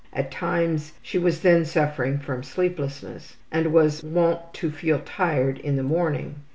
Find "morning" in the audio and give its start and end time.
5.83-6.37